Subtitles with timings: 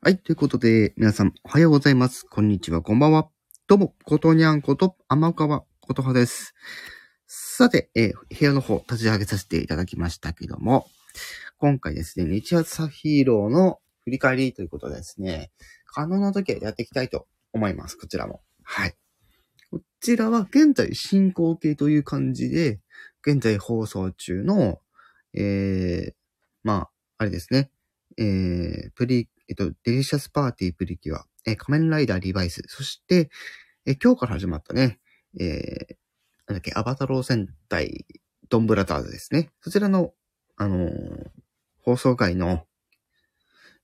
[0.00, 0.16] はい。
[0.16, 2.24] ということで、皆さん、おはようございます。
[2.24, 3.28] こんにちは、こんばんは。
[3.66, 6.54] どうも、ことにゃんこと、天川ことはです。
[7.26, 10.86] さて、えー、部屋の方、立ち上げさせていただきましたけども、
[11.58, 15.50] 今回ですね、日朝ヒーローの振り返りということでですね、
[15.84, 17.98] 可能な時はやっていきたいと思います。
[17.98, 18.40] こちらも。
[18.62, 18.94] はい。
[19.70, 22.80] こちらは現在進行形という感じで、
[23.20, 24.80] 現在放送中の、
[25.34, 26.14] えー、
[26.62, 27.70] まあ、あれですね、
[28.18, 33.30] えー、プリ、えっと、デリシャスパーティープリキュア、えー、仮面ライダーリバイス、そして、
[33.84, 34.98] えー、今日から始まったね、
[35.38, 35.96] えー、
[36.46, 38.06] なんだっけ、アバタロー戦隊
[38.48, 39.50] ドンブラザーズですね。
[39.60, 40.12] そちらの、
[40.56, 41.30] あのー、
[41.78, 42.64] 放送回の、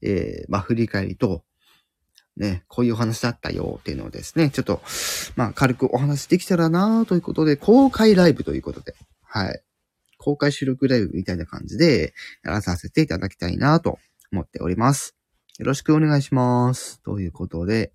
[0.01, 1.45] えー、まあ、振り返りと、
[2.37, 4.81] ね、こういうお話だったよっていうのをですね、ちょっと、
[5.37, 9.63] まあ、軽くお話できたらなということで、公開ライブということで、はい。
[10.19, 13.99] 公開収録ライブみたいな感じで、やらさせていただきたいなと
[14.33, 15.15] 思っております。
[15.59, 17.03] よろしくお願いします。
[17.03, 17.93] ということで、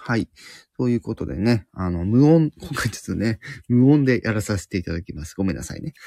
[0.00, 0.28] はい。
[0.76, 5.34] ということでね、あの、無音、今回ちょっとね、無音でやらさせていただきます。
[5.36, 5.92] ごめんなさいね。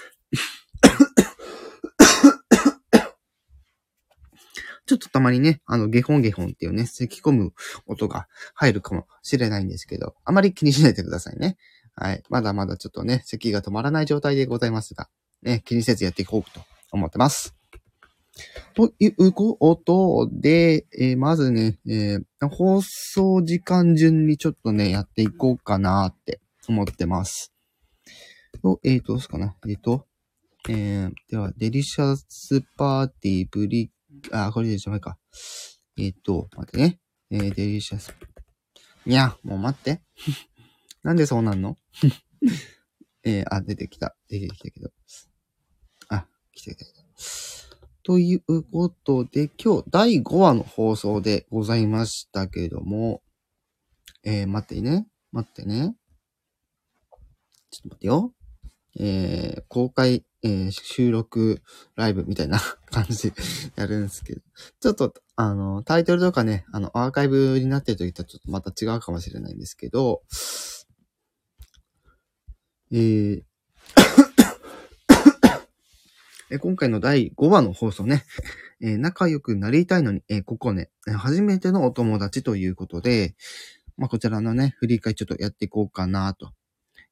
[4.87, 7.53] ちょっとたまにね、あの、ゲホンゲホンっていうね、咳込む
[7.85, 11.57] 音が入るかもしれないんですけど、あまり気にしないでくださいね。
[11.95, 12.23] はい。
[12.29, 15.09] まだまだちょっとね、咳が止まらない状態でございますが、
[15.43, 16.61] ね、気にせずやっていこうと
[16.91, 17.60] 思ってます。
[18.73, 27.53] ということで、えー、まずね、えー、放送時間順にちょっとね、やっていこうかなって思ってます。
[28.61, 29.55] と、えっ、ー、と、どうすかな？
[29.67, 30.07] えっ、ー、と、
[30.69, 33.91] えー、では、デリシャスパーティーブリ、
[34.31, 35.17] あ、これでしょ、か。
[35.97, 36.99] えっ、ー、と、待ってね。
[37.31, 38.13] えー、デリシャス。
[39.05, 40.01] いや、もう待って。
[41.03, 41.77] なんでそうなんの？
[43.23, 44.15] えー、あ、出てきた。
[44.29, 44.91] 出てきたけど。
[46.09, 47.01] あ、来てきた。
[48.03, 53.21] ということで、今日第5話の放送でございましたけども、
[54.23, 55.07] えー、待ってね。
[55.31, 55.95] 待ってね。
[57.69, 58.33] ちょっと待ってよ。
[58.99, 61.61] えー、公開、えー、収録
[61.95, 62.59] ライブみたいな
[62.89, 63.41] 感じで
[63.75, 64.41] やるんですけど、
[64.79, 70.23] ちょっと、あの、タイトルとかね、あの、アーカイブになってる時とちょっとまた違うかもしれないんですけど、
[72.91, 73.43] えー、
[76.51, 78.25] え今回の第5話の放送ね、
[78.81, 83.35] え、仲良くなりたいのに、え、ここね、初めてのお友達ということで、
[83.97, 86.51] まあ、こちらのね、振り返りちょっとやっていこうかなと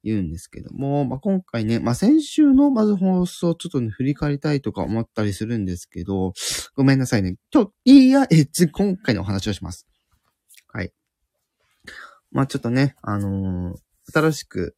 [0.03, 6.33] 言うんですけども、まあ、今回ね、まあ、先週のまず放送ちょっとね、振り返りたいとか思ったりするんですけど、
[6.75, 7.37] ごめんなさいね。
[7.49, 9.87] ちょ、いや、え、今回のお話をします。
[10.67, 10.91] はい。
[12.31, 13.77] まあ、ちょっとね、あのー、
[14.11, 14.75] 新しく、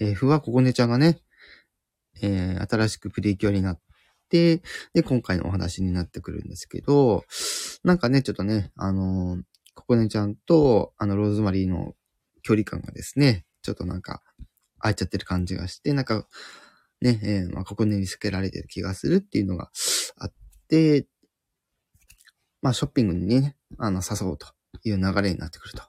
[0.00, 1.20] えー、ふわここねちゃんがね、
[2.22, 3.80] えー、新しくプリキュアになっ、
[4.30, 4.62] で、
[5.04, 7.24] 今回のお話になってくるんですけど、
[7.84, 9.38] なんかね、ちょっとね、あの
[9.78, 11.94] ココネちゃんと、あの、ローズマリーの
[12.42, 14.22] 距離感がですね、ちょっとなんか、
[14.80, 16.26] 空いちゃってる感じがして、なんか、
[17.00, 19.70] ね、えー、まあ、ココネに透けられてる気がするっていうのが
[20.16, 20.32] あっ
[20.68, 21.06] て、
[22.60, 24.48] まあ、ショッピングにね、あの、誘おうと
[24.82, 25.84] いう流れになってくると。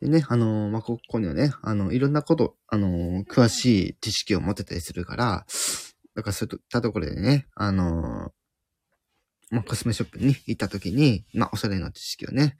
[0.00, 5.46] でね、あのー、まあ、ここにはね、あの、いろんなこと、あのー、詳しい知識を持ってたりするから、
[6.14, 8.32] だからそういったところでね、あの、
[9.50, 12.56] まあ、コスメショップに行った時に、まあ、おしゃれな知識をね、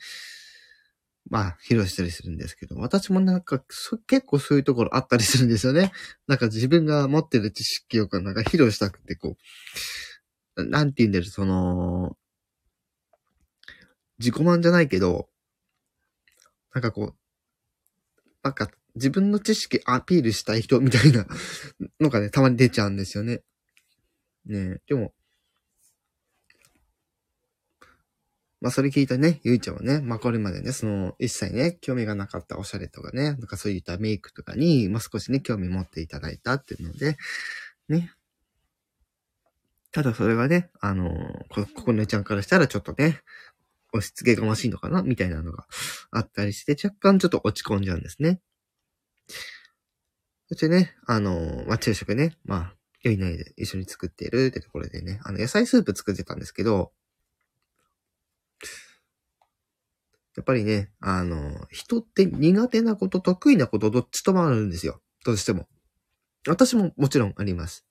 [1.30, 3.62] まあ、披露したりするんですけど、私もなんか、
[4.06, 5.92] 結構そういうところあったりするんですよね。
[6.26, 9.36] なんか自分が持ってる知識をなんか披露したくて、こ
[10.56, 12.16] う、なんて言うんだろう、その、
[14.19, 15.28] 自己満じゃないけど、
[16.74, 17.14] なんかこう、
[18.42, 21.26] なんか自分の知識アピールしたい人みたいな
[22.00, 23.42] のがね、たまに出ちゃうんですよね。
[24.44, 25.14] ねでも、
[28.60, 37.16] まあそれ聞いたね、ゆいちゃんはね、まあこれまでね、その一切ね、興味がなかったおしゃれとかね、なんかそういったメイクとかに、まあ少しね、興味持っていただいたっていうので、
[37.88, 38.12] ね。
[39.91, 41.10] ただそれがね、あの
[41.50, 43.20] こ、ここねちゃんからしたらちょっとね、
[43.93, 45.67] 押し付けがましいのかなみたいなのが
[46.11, 48.40] あったりして、若干ちょっと落ち込んじゃうんですね。
[50.48, 56.92] そしてね、あの、まあ、昼食ね、まあ、良いないで一緒に作っているってところでね、あの、野菜スープ作ってたんですけど、
[60.36, 65.00] やっぱりね、あの、人って苦手なこと、得意なこと、どっちともあるんですよ。
[65.24, 65.69] どうしても。
[66.46, 67.84] 私ももちろんあります。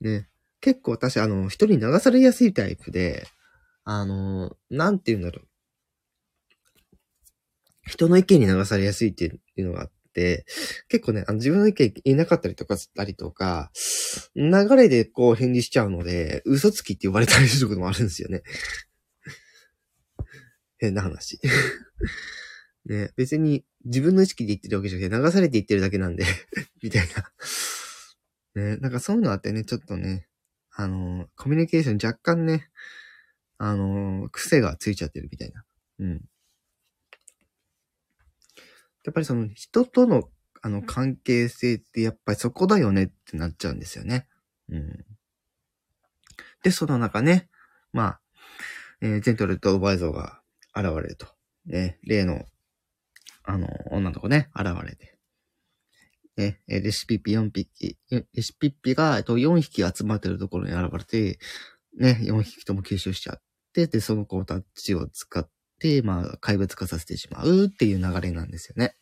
[0.00, 0.28] ね。
[0.60, 3.26] 結構私、あの、人に流されやすいタイプで、
[3.84, 5.48] あの、なんて言うんだろう。
[7.86, 9.24] 人の意見に流されやすいって
[9.56, 10.44] いうのがあって、
[10.88, 13.70] 結構ね、あの自分の意見言えなかったりとかしたりとか、
[14.34, 18.42] 流れでこう返事しちゃうので、嘘つきって呼ばれたりすることもあるんですよね。
[20.78, 21.40] 変な話。
[22.86, 26.24] ね、別に自分の意識で言ってるわけじゃなくて流されて言ってるだけなんで
[26.82, 27.08] みたい
[28.54, 28.62] な。
[28.62, 30.26] ね、なんかそういうのあってね、ちょっとね、
[30.70, 32.70] あのー、コミュニケーション若干ね、
[33.58, 35.64] あのー、癖がついちゃってるみたいな。
[35.98, 36.24] うん。
[39.04, 40.28] やっぱりその人との
[40.60, 44.26] あの関係性ってやっぱりそこだよねってなっちゃうんですよね。
[44.68, 45.04] うん。
[46.62, 47.48] で、その中ね、
[47.92, 48.20] まあ、
[49.00, 50.40] えー、ジェントルとバーゾーが
[50.74, 51.26] 現れると。
[51.66, 52.44] ね、例の、
[53.44, 55.16] あの、女の子ね、現れて。
[56.36, 61.38] ね、レシピッピ4匹、レシピッピが、と、4匹集まってるところに現れて、
[61.96, 63.42] ね、4匹とも吸収しちゃっ
[63.72, 65.50] て、で、その子たちを使って、
[66.02, 68.94] まあ、怪物化させてしまうっていう流れなんですよね。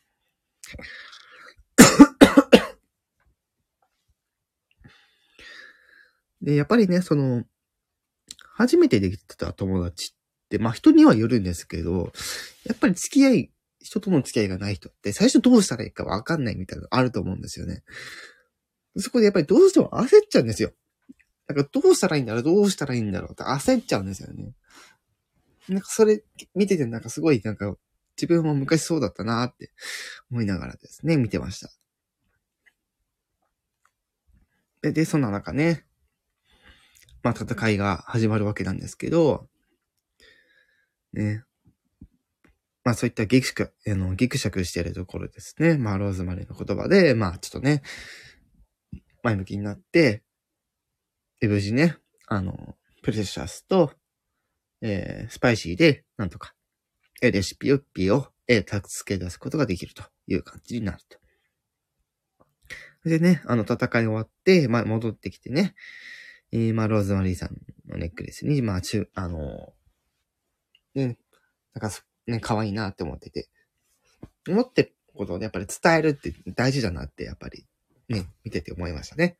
[6.43, 7.45] で、やっぱりね、その、
[8.55, 12.13] 初めてできてた友達って、まあ人にはよるんですけど、
[12.65, 17.85] やっぱり付き合い、人との付き合いがない人って最初どうしたらいいかわかんないみたいなのあると思うんですよね。
[18.97, 20.73] そこでやっぱりどうしても焦っちゃうんですよ。
[21.49, 24.53] なんかどうしたらいいんだろうどうしたらいいんだろうって焦っちゃうんですよね。
[25.69, 26.23] なんかそれ
[26.55, 27.75] 見ててなんかすごいなんか
[28.17, 29.73] 自分も昔そうだったなって
[30.31, 31.71] 思いながらですね、見てました。
[34.83, 35.85] で、で、そんな中ね、
[37.23, 39.49] まあ戦いが始まるわけなんですけど、
[41.13, 41.45] ね。
[42.85, 45.77] まあそういったギクシャク、あの、ギクシャクしているところですね。
[45.77, 47.83] まあローズマリーの言葉で、まあちょっとね、
[49.23, 50.23] 前向きになって、
[51.41, 51.97] で、無事ね、
[52.29, 53.93] あの、プレシャスと、
[54.83, 56.55] えー、スパイシーで、なんとか、
[57.23, 61.19] えレシピを、ピを、えー、助け出すことができるという感じになると。
[63.09, 65.75] でね、あの、戦い終わって、まあ、戻ってきてね、
[66.53, 67.57] えー、まあ、ローズマリーさん
[67.89, 71.19] のネックレスに、まあ、ちゅ、あのー、ね、
[71.75, 71.97] なんか、
[72.27, 73.49] ね、可愛いなって思ってて、
[74.49, 77.67] 思ってることをね、やっぱり伝えるって大事だなって、やっぱり、
[78.09, 79.39] ね、見てて思いましたね。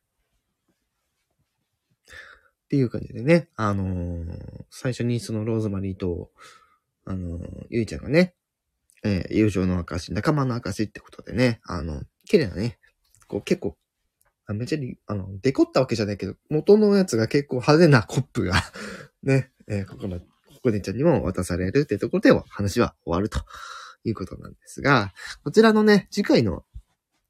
[2.67, 6.31] っていう感じでね、あのー、最初にそのローズマリーと、
[7.05, 8.33] あのー、ゆいちゃんがね、
[9.05, 12.77] えー、友情の証、仲間の証ってことでね、あの、綺麗なね、
[13.29, 13.77] こう結構、
[14.47, 18.55] あめちゃり、あの、デコったわけじゃないけど、元のやつが結構派手なコップが
[19.23, 20.25] ね、えー、ここの、こ
[20.63, 23.39] こねちゃんにも渡されるってところでは話は終わると
[24.03, 26.65] いうことなんですが、こちらのね、次回の、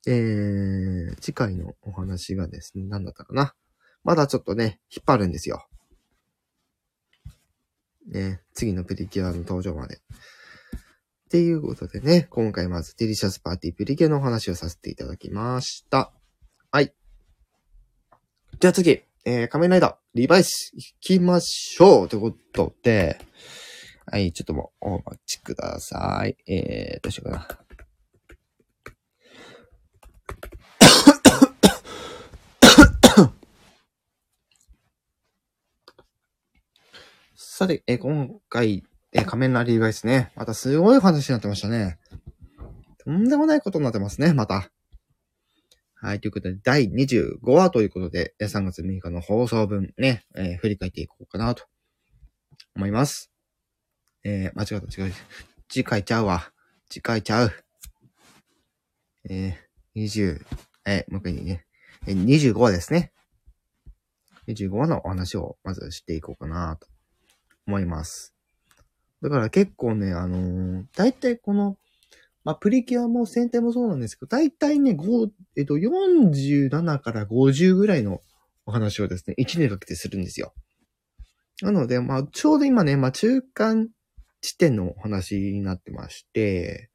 [0.07, 3.53] えー、次回のお話がですね、何だったかな。
[4.07, 5.67] まだちょっとね、引っ張るんですよ。
[8.07, 9.97] ね、次のプリキュアの登場まで。
[9.97, 9.99] っ
[11.29, 16.13] ていうことでね、今回まずデリシャスパーティープリキュアのお話をさせていただきました。
[16.71, 16.93] はい。
[18.61, 23.19] じゃあ次、えー、仮面ライダー、リバイス行きましょうということで、
[24.05, 26.37] はい、ちょっともうお待ちください。
[26.49, 27.66] えー、どうしようかな。
[37.57, 40.31] さて、え今回、え仮面ライダーですね。
[40.35, 41.97] またすごい話になってましたね。
[42.99, 44.69] とんでもないことになってますね、また。
[45.95, 51.63] はい、ということで、第25話ということで、3月6日の放送分ね、えー、振り返っていこうかなと
[52.75, 53.31] 思います。
[54.23, 55.13] えー、間違った、違う。
[55.67, 56.51] 次回ちゃうわ。
[56.91, 57.51] 次回ちゃう。
[59.31, 60.45] えー、20、
[60.85, 61.65] えー、もう一回ね、
[62.05, 63.13] えー、25話ですね。
[64.47, 66.87] 25話のお話をまずしていこうかなと
[67.67, 68.33] 思います。
[69.21, 71.77] だから結構ね、あのー、大体この、
[72.43, 78.21] まあ、プリキュアも戦隊もそうなんですけど、大体ね、5、えっと、47から50ぐらいの
[78.65, 80.53] お話をですね、1年かけてするんですよ。
[81.61, 83.89] なので、まあ、ちょうど今ね、まあ、中間
[84.41, 86.89] 地点のお話になってまして、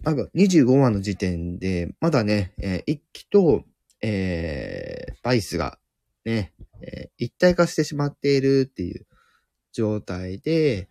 [0.00, 3.64] なんか25話の時点で、まだね、えー、一期と、
[4.02, 5.78] えー、バイスが
[6.24, 6.51] ね、
[6.82, 9.06] えー、一体化してしまっているっていう
[9.72, 10.88] 状態で、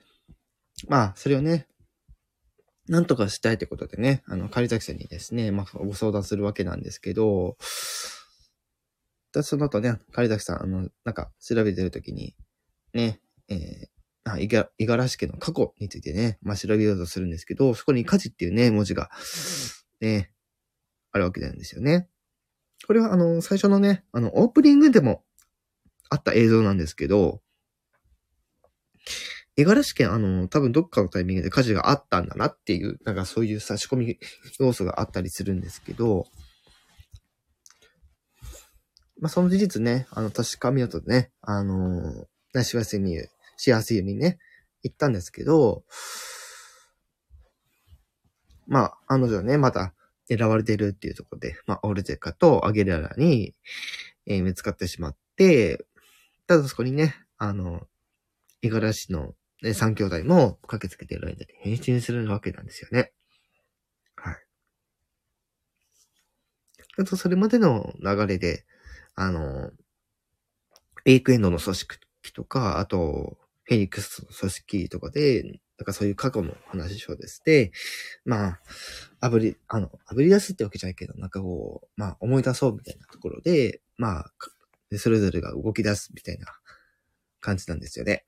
[0.87, 1.67] まあ、それをね、
[2.87, 7.57] なんとかしたいってことでね、あの、仮崎さんにですね、まあ、ご相談するわけなんですけど、
[9.33, 12.35] だその後ね、仮崎さん、あの、なんか、調べてるときに、
[12.93, 19.09] ね、えー、あ、いが、いがらし家の過去についてね、まあ、調べようとするんですけど、そこに火事っていうね、文字が、
[20.01, 20.33] ね、
[21.11, 22.09] あるわけなんですよね。
[22.87, 25.23] これは、あの、最初のね、あの、オープニングでも
[26.11, 27.41] あった映像なんですけど、
[29.57, 34.19] 五十嵐県、あの、多分どっかのタイミングで火事があったんだなっていう、なんかそういう差し込み
[34.59, 36.25] 要素があったりするんですけど、
[39.21, 43.17] まあ、その事実ね、あの、確かめようとね、あのー、幸せに、
[43.55, 44.37] 幸せにね、
[44.83, 45.85] 行ったんですけど、
[48.67, 49.93] まあ、あの女はね、また
[50.29, 53.53] 狙われてるっていうところで、まあ、オルテカとアゲララに、
[54.25, 55.85] えー、見つかってしまって、
[56.47, 57.87] ただそこにね、あの、
[58.61, 63.11] 五十嵐の、ね、三兄弟も駆けつけてる間に変身するわけなんですよね。
[64.15, 64.35] はい。
[66.97, 68.65] あと、それまでの流れで、
[69.15, 69.71] あの、
[71.05, 71.97] エイクエンドの組織
[72.33, 75.43] とか、あと、フェニックスの組織とかで、
[75.77, 77.71] なんかそういう過去の話をですね、
[78.25, 78.59] まあ、
[79.19, 84.31] あぶり、あの、あぶり出すってわけじゃないけど、なんかこう、まあ思い出そうみたいなところで、まあ、
[84.97, 86.47] それぞれが動き出すみたいな
[87.39, 88.25] 感じなんですよね。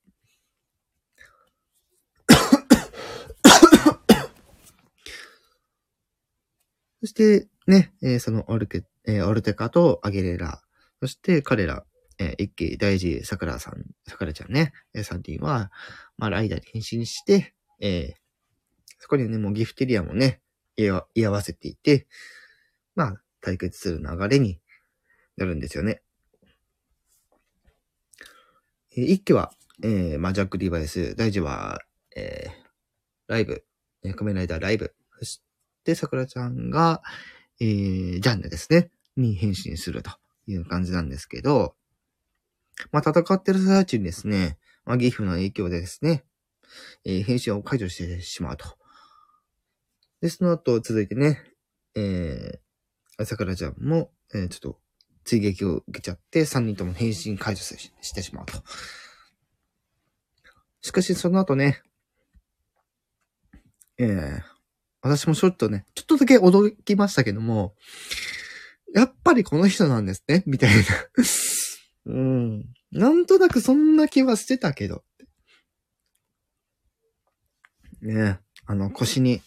[7.01, 10.61] そして、ね、えー、そのオルケ、えー、オルテカとアゲレラ、
[11.01, 11.85] そして彼ら、
[12.17, 15.71] えー、一気大事、桜さん、桜ちゃんね、えー、3人は、
[16.17, 18.13] まあ、ライダーに変身して、えー、
[18.99, 20.41] そこにね、もうギフテリアもね、
[20.75, 22.07] 居合わせていて、
[22.95, 24.59] まあ、対決する流れに
[25.37, 26.01] なるんですよね。
[28.95, 29.51] 一期は、
[29.83, 31.79] えー、ま、ジャック・リバイス、大事は、
[32.15, 32.51] えー、
[33.27, 33.65] ライブ、
[34.03, 35.41] 仮面ライダーライブ、そし
[35.83, 37.01] て、桜ちゃんが、
[37.59, 40.11] えー、ジャンヌですね、に変身すると
[40.45, 41.75] いう感じなんですけど、
[42.91, 46.23] まあ、戦ってる最中にですね、まあ、ギフの影響でですね、
[47.03, 48.77] えー、変身を解除してしまうと。
[50.21, 51.43] で、その後続いてね、
[51.95, 54.79] えー、桜ちゃんも、えー、ちょっと
[55.23, 58.63] 追撃を受けちゃって、3人とも変身解除してしまうと。
[60.81, 61.81] しかし、その後ね、
[63.97, 64.41] えー、
[65.01, 67.75] 私もちょっとね、ちょっとだけ驚きましたけども、
[68.93, 70.83] やっぱりこの人なんですね、みたいな
[72.05, 72.73] うん。
[72.91, 75.03] なんとなくそんな気はしてたけど。
[78.01, 79.41] ねあの、腰に、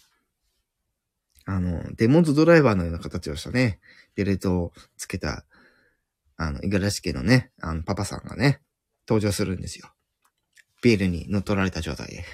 [1.45, 3.79] あの、デモンズドライバーのような形をしたね、
[4.15, 5.45] ベルトをつけた、
[6.37, 8.61] あの、五十嵐家のね、あの、パパさんがね、
[9.07, 9.91] 登場するんですよ。
[10.81, 12.25] ベールに乗っ取られた状態で。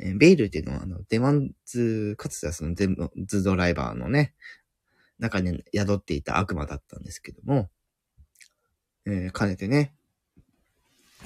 [0.00, 4.34] えベールっていうのは、あの、デモンズ、かつてはそのデモンズドライバーのね、
[5.18, 7.70] 中に宿っていた悪魔だったんですけども、
[9.06, 9.94] えー、兼ねてね、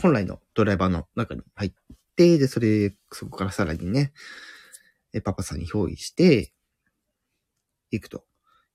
[0.02, 1.73] 本来のドライバーの中に入っ
[2.16, 4.12] て、で、それ、そこからさらにね、
[5.12, 6.52] えパパさんに憑依して、
[7.90, 8.25] 行くと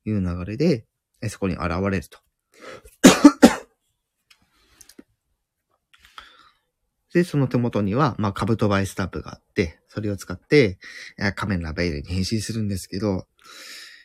[0.06, 0.88] いう流れで、
[1.22, 2.20] えそこに現れると。
[7.14, 10.80] で、その手元には、まあ、カブトバイスタンプがあって、それを使って、
[11.36, 13.28] 仮面ラベルに変身するんですけど、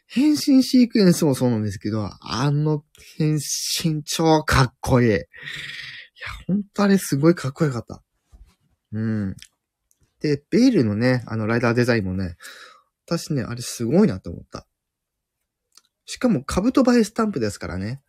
[0.06, 2.84] 変身シークエンスもそうなんですけど、あの
[3.16, 5.08] 変身超かっこいい。
[5.08, 5.18] いや、
[6.46, 8.02] ほんとあれすごいかっこよかった。
[8.92, 9.36] うん。
[10.20, 12.36] で、ベールのね、あのライダーデザインもね、
[13.06, 14.66] 私ね、あれすごいなと思った。
[16.04, 18.02] しかも、カブトバイスタンプですからね。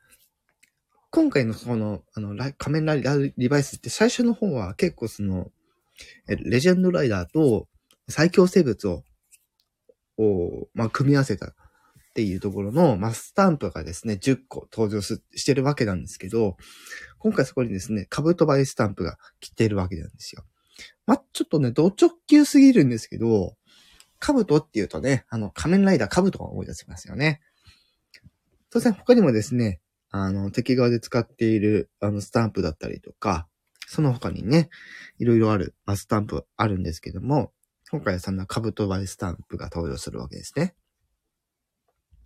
[1.11, 5.47] 今回のこの、あの、仮面ライダーリバイスって最初の方は結構その、
[6.27, 7.67] レジェンドライダーと
[8.07, 9.03] 最強生物を、
[10.17, 11.53] をまあ、組み合わせたっ
[12.13, 16.57] ていうところの、まあ、スタンプがですね、10個登場すしてるわけなんですけど、
[17.17, 20.43] 今回そこにですね、カブトバイスタンプが来てるわけなんですよ。
[21.07, 23.55] まあ、ちょっとね、ド直球すぎるんですけど、
[24.19, 27.41] カブトっていうとね、あの、仮面ライダーカブトが思い出せますよね。
[28.69, 29.79] 当然他にもですね、
[30.11, 33.47] あの、敵側で使っている、あの、スタンプだったりとか、
[33.87, 34.69] その他にね、
[35.17, 37.51] いろいろある、まあ、スタンプあるんですけども、
[37.91, 40.75] 今回はそんなカブトバイスタンプが登場するわけですね。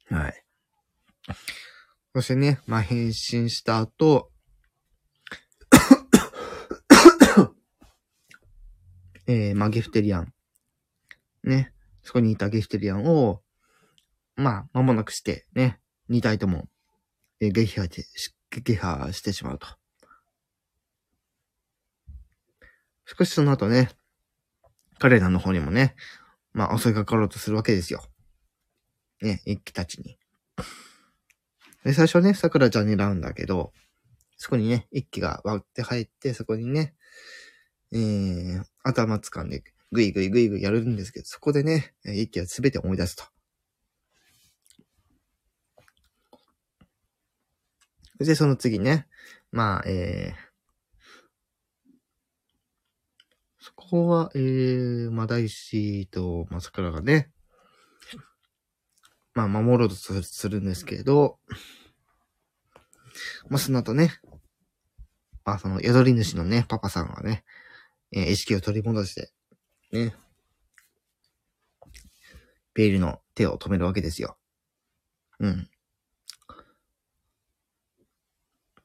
[0.10, 0.44] はい。
[2.14, 4.32] そしてね、まあ、変身した後、
[9.26, 10.34] えー、まあ、ゲフテリアン。
[11.44, 11.74] ね。
[12.02, 13.42] そこにいたゲフテリアンを、
[14.36, 15.80] まあ、間もなくして、ね。
[16.10, 16.68] 二体とも、
[17.44, 18.06] えー、撃破で、
[18.52, 19.68] 撃破してしまうと。
[23.06, 23.90] 少しその後ね、
[24.98, 25.96] 彼らの方にもね、
[26.54, 28.04] まあ、襲いかかろうとするわけですよ。
[29.22, 30.18] ね、一気たちに。
[31.84, 33.74] で、最初ね、桜ちゃん狙うんだけど、
[34.38, 36.96] そこにね、一気が割って入って、そこにね、
[37.92, 43.33] えー、頭掴んで、ぐいぐいぐいぐいやるんですけど、そこでね、一気はすべて思い出すと。
[48.26, 49.08] で、その次ね、
[49.52, 50.54] まあ、えー、
[53.60, 57.32] そこは、えー、まあ、大師と、まあ、桜がね、
[59.34, 61.40] まあ、守ろうとするんですけど、
[63.50, 64.20] まあ、その後ね、
[65.46, 67.44] まあ、その、宿り主のね、パパさんはね、
[68.12, 69.32] えー、意識を取り戻して、
[69.92, 70.16] ね、
[72.74, 74.38] ベイルの手を止めるわけですよ。
[75.40, 75.70] うん。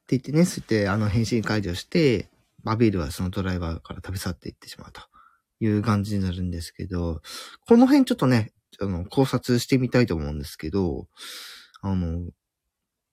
[0.09, 2.29] って言ってね、そうやってあの返信解除して、
[2.63, 5.01] バビールはそのドライバーから飛び去っていってしまうと
[5.59, 7.21] いう感じになるんですけど、
[7.67, 8.51] この辺ちょっとね、
[8.81, 11.07] あの、考察してみたいと思うんですけど、
[11.81, 12.27] あの、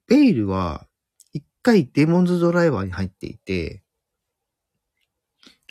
[0.08, 0.86] ベイルは
[1.34, 3.82] 一回デモンズドライバーに入っていて、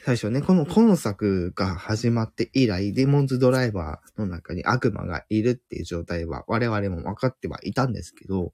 [0.04, 8.54] 最初ね、この今作が始まって以来、デモンズドライバーの中に悪魔がいるっていう状態は我々も分かってはいたんですけど、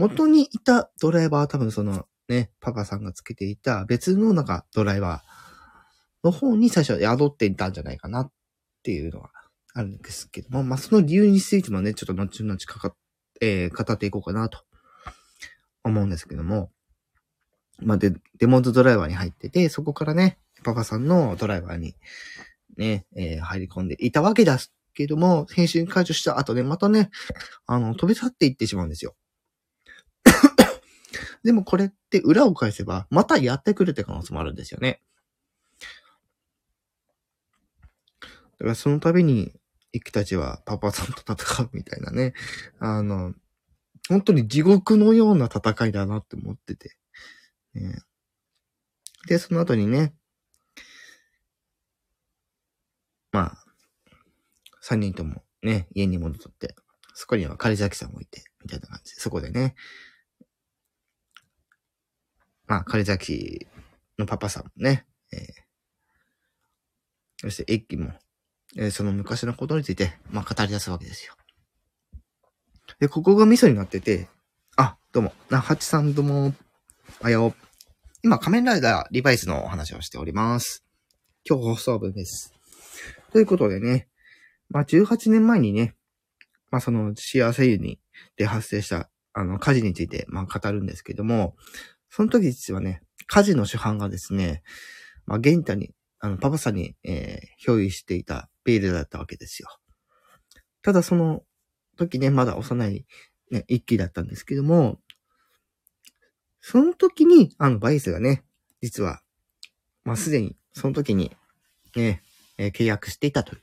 [0.00, 8.32] 元にいたドライバーは多分そのね、パパさんがつけていた別のなんかドライバーの方に最初は宿っていたんじゃないかなっ
[8.82, 9.30] ていうのは
[9.74, 12.94] あるんですけども、まあその理由についてもね、ちょっと後々かか、
[13.40, 14.64] えー、語っていこうかなと
[15.84, 16.70] 思うんですけども、
[17.82, 21.94] まあ、で、デモンズドライバーに入ってて、そこからね、パパさんのドライバーに、
[22.76, 27.10] ね、えー、入り込んでいたわけですけども、編集解除した後ね、またね、
[27.66, 29.14] あの、飛び去っていってしまうんですよ。
[31.44, 35.00] でもこれって裏を返せば、またやってくるって可能性もあるんですよね。
[38.20, 38.28] だ
[38.58, 39.52] からその度に、
[39.92, 42.34] イクたちはパパさんと戦うみたいなね。
[42.78, 43.34] あの、
[44.08, 46.96] 本当に地獄のような戦いだなって思ってて。
[47.74, 47.98] ね、
[49.26, 50.14] で、その後にね、
[53.32, 53.64] まあ、
[54.80, 56.74] 三人ともね、家に戻って、
[57.14, 59.74] そこには狩崎さんもいて、みたいな感じで、そこでね、
[62.70, 63.66] まあ、狩崎
[64.16, 65.40] のパパさんもね、えー、
[67.40, 68.12] そして、駅も、
[68.76, 71.34] えー、その昔のことについて、まあ、語り出すわけですよ。
[73.00, 74.28] で、ここが味噌になってて、
[74.76, 76.54] あ、どうも、な、はちさんどうも、
[77.20, 77.54] おはよう。
[78.22, 80.84] 今、仮面ライダーリバイスのお話をしております。
[81.44, 82.54] 今日放送分です。
[83.32, 84.06] ということでね、
[84.68, 85.96] まあ、18年前にね、
[86.70, 87.98] まあ、その幸せ湯に、
[88.36, 91.56] で発生した、あの、火事について、まあ、語るんですけども、
[92.10, 94.62] その時実はね、火事の主犯がですね、
[95.26, 99.68] まあ、ゲンタに、あの、パパさんに、えー、憑依していたベールだったわけですよ。
[100.82, 101.44] ただその
[101.96, 103.06] 時ね、まだ幼い、
[103.50, 104.98] ね、一期だったんですけども、
[106.60, 108.44] その時に、あの、バイスがね、
[108.82, 109.22] 実は、
[110.04, 111.36] まあ、すでに、その時に、
[111.94, 112.22] ね、
[112.58, 113.56] えー、契約していたと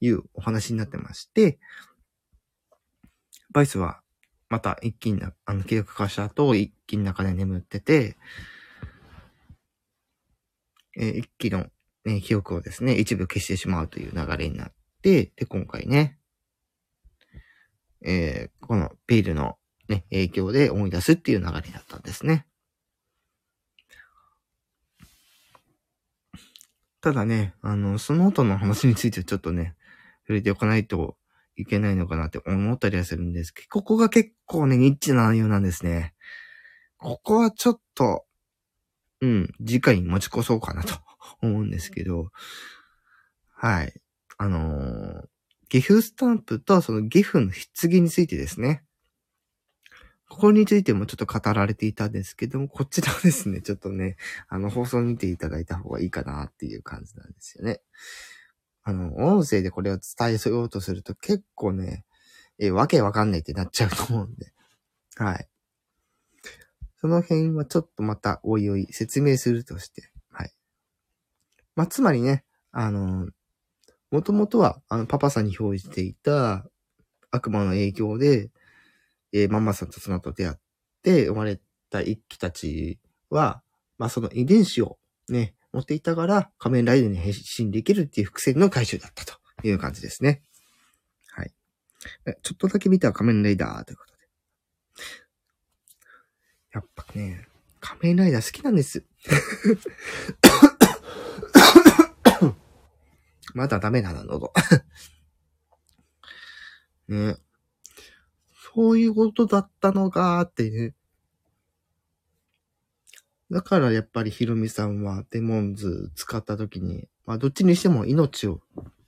[0.00, 1.58] いうお話になってまして、
[3.52, 4.02] バイスは、
[4.48, 8.16] また一気に、あの、契約化した後、一気に中で眠ってて、
[10.96, 11.66] えー、一気の、
[12.04, 16.18] ね、記憶をですね、一部消してしまうという流れになって、で、今回ね、
[18.04, 19.56] えー、このペイルの
[19.88, 22.46] ね、影響で思い出すっていう流れだったんですね。
[27.00, 29.74] ただね、あの、その後の話についてちょっとね、
[30.22, 31.16] 触れておかないと
[31.56, 36.14] いけないのかなって思ったりはするんですけど、ここが結構ね、ニッチな内容なんですね。
[36.98, 38.24] ここはちょっと、
[39.20, 40.94] うん、次回に持ち越そうかなと
[41.42, 42.30] 思うんですけど、
[43.52, 43.92] はい。
[44.36, 45.24] あのー、
[45.68, 48.84] 岐阜スタンプとその岐阜の棺についてですね。
[50.28, 54.16] ここについてもちょっと語られていたんですけども、こちらですね、ちょっとね、
[54.48, 57.80] あの、放送見ていただいた方がいいかなっていう感じなんですよね。
[58.84, 62.04] あの、音声でこれを伝えようとすると結構ね、
[62.58, 64.52] え、わけわかんないってなっちゃうと思うんで。
[65.16, 65.48] はい。
[67.00, 70.10] その辺はちょっとまたおいおい説明するとして。
[70.30, 70.52] はい。
[71.74, 73.28] まあ、つまりね、あの、
[74.10, 76.64] もともとは、あの、パパさんに表示していた
[77.30, 78.50] 悪魔の影響で、
[79.32, 80.56] えー、ママさんとその後出会っ
[81.02, 83.62] て生まれた一機たちは、
[83.98, 89.34] まあその遺伝子をね、持っていたから仮面ライダーに変身できるっていう伏線の回収だったと
[89.64, 90.42] いう感じですね。
[91.32, 91.52] はい。
[92.42, 94.20] ちょっとだけ見た仮面ライダーということで。
[96.74, 97.48] やっぱね、
[97.80, 99.04] 仮面ライダー好きなんです。
[103.54, 104.52] まだダメだな、喉。
[107.08, 107.36] ね。
[108.74, 110.94] そういうことだったのかーってね。
[113.50, 118.60] だからやっぱりヒロミさんはデモンズ使った時に、まあどっちにしても命を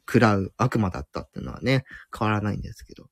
[0.07, 1.85] 食らう悪魔だったっていうのはね、
[2.17, 3.09] 変わらないんですけど、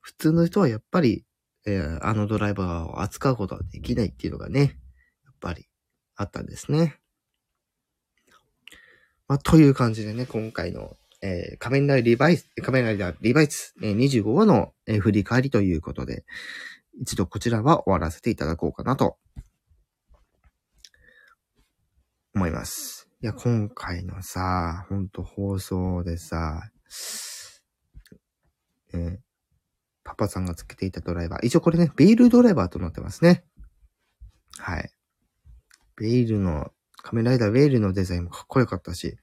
[0.00, 1.24] 普通の人はやっぱり、
[1.66, 4.60] えー、あのドライバーを扱うことはできないっていうのがね、
[5.24, 5.66] やっぱり
[6.16, 6.98] あったんですね。
[9.28, 16.24] まあ、という感じでね、今回の、えー、仮面ライダーリバイス、仮面ライダーリバイス、えー、25話の、えー、振り返りということで、
[17.00, 19.18] 一度こちらは終わらせていただこうかなと、
[22.38, 23.08] 思います。
[23.20, 26.70] いや、今回のさ、ほんと放送でさ、
[28.94, 29.16] えー、
[30.04, 31.44] パパさんがつけていたドライバー。
[31.44, 33.44] 一応これね、ベイルドライバーとなってますね。
[34.56, 34.88] はい。
[35.96, 36.70] ベイルの、
[37.02, 39.18] 仮面ライダーベイルのデザインもかっこよかったし。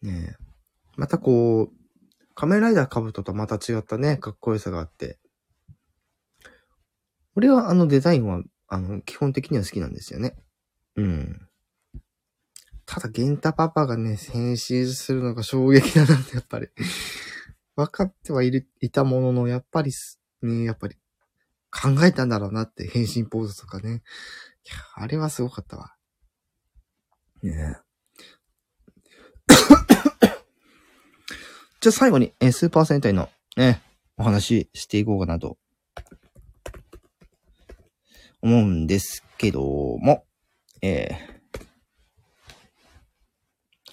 [0.00, 0.44] ねえ。
[0.96, 1.72] またこう、
[2.34, 5.18] 仮面ライダーカブトとまた違ったね、かっこよさがあって。
[7.34, 10.36] 俺はあのデザインは、あの、基本的には好きなんですよね。
[10.96, 11.48] うん。
[12.86, 16.68] ただ、ゲンタパパがね、変身するのが衝撃だなって、やっぱり
[17.76, 19.92] 分かってはいる、いたものの、やっぱり、
[20.42, 20.96] ね、やっぱり、
[21.70, 24.02] 考えたんだろうなって、変身ポーズとかね。
[24.64, 25.94] いや、あれはすごかったわ。
[27.42, 27.86] ねえ。
[31.80, 33.82] じゃあ最後に、えスーパー戦隊のね、
[34.16, 35.58] お話していこうかなと、
[38.42, 39.60] 思うんですけど
[39.98, 40.25] も、
[40.82, 41.08] え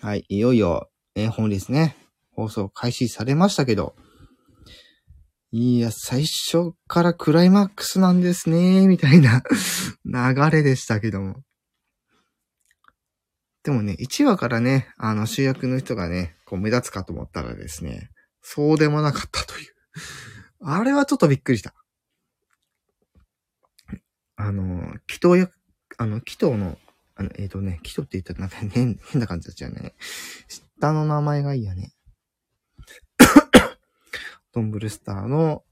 [0.02, 1.96] ー、はい、いよいよ、えー、本ですね。
[2.32, 3.96] 放送開始されましたけど、
[5.52, 9.43] いや、最初からクライマックスなんですね、みたいな
[10.04, 11.36] 流れでしたけども。
[13.63, 18.10] でもね、1話からね、あの主役の人がね、こう目立つかと思ったらですね、
[18.41, 19.74] そうでもなかったという。
[20.65, 21.74] あれはちょっとびっくりした。
[24.36, 24.63] あの、
[25.08, 25.50] 祈祷や、
[26.04, 26.78] あの、祈祷の、
[27.16, 29.94] あの、えっ、ー、とね、祈祷って言ったらなんか変、変な感じだっちゃうね。
[30.50, 31.94] 下の名前がいいやね。
[34.52, 35.63] トンブルスターの、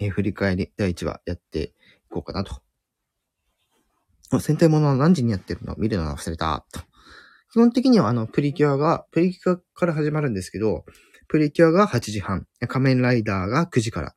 [0.00, 1.72] えー、振り返り第1話やってい
[2.10, 2.60] こうかなと。
[4.40, 5.76] 戦隊ものは何時にやってるの？
[5.76, 6.66] 見るの忘れた。
[6.72, 6.80] と。
[7.52, 10.84] 基本的にはあの、プリキュアが、プリキュアから始まるんですけど、
[11.28, 14.16] プリキュアが8時半、仮面ライダーが9時から、